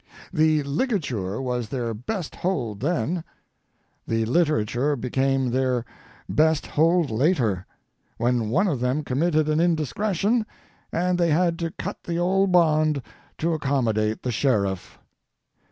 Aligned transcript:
The 0.33 0.63
ligature 0.63 1.39
was 1.39 1.69
their 1.69 1.93
best 1.93 2.33
hold 2.37 2.79
then, 2.79 3.23
the 4.07 4.25
literature 4.25 4.95
became 4.95 5.51
their 5.51 5.85
best 6.27 6.65
hold 6.65 7.11
later, 7.11 7.67
when 8.17 8.49
one 8.49 8.67
of 8.67 8.79
them 8.79 9.03
committed 9.03 9.47
an 9.47 9.59
indiscretion, 9.59 10.47
and 10.91 11.19
they 11.19 11.29
had 11.29 11.59
to 11.59 11.69
cut 11.69 12.01
the 12.05 12.17
old 12.17 12.51
bond 12.51 13.03
to 13.37 13.53
accommodate 13.53 14.23
the 14.23 14.31
sheriff. 14.31 14.97